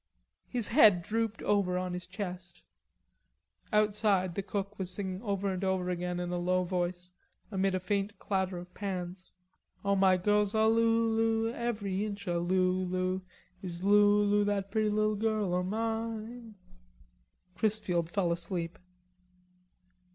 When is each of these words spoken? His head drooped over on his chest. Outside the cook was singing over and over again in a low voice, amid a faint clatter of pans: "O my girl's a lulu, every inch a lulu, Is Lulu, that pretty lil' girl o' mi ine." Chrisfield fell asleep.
His 0.47 0.69
head 0.69 1.03
drooped 1.03 1.43
over 1.43 1.77
on 1.77 1.93
his 1.93 2.07
chest. 2.07 2.63
Outside 3.71 4.33
the 4.33 4.41
cook 4.41 4.79
was 4.79 4.89
singing 4.89 5.21
over 5.21 5.53
and 5.53 5.63
over 5.63 5.91
again 5.91 6.19
in 6.19 6.31
a 6.31 6.39
low 6.39 6.63
voice, 6.63 7.11
amid 7.51 7.75
a 7.75 7.79
faint 7.79 8.17
clatter 8.17 8.57
of 8.57 8.73
pans: 8.73 9.29
"O 9.85 9.95
my 9.95 10.17
girl's 10.17 10.55
a 10.55 10.65
lulu, 10.65 11.53
every 11.53 12.03
inch 12.03 12.25
a 12.25 12.39
lulu, 12.39 13.21
Is 13.61 13.83
Lulu, 13.83 14.43
that 14.45 14.71
pretty 14.71 14.89
lil' 14.89 15.13
girl 15.13 15.53
o' 15.53 15.61
mi 15.61 16.25
ine." 16.33 16.55
Chrisfield 17.55 18.09
fell 18.09 18.31
asleep. 18.31 18.79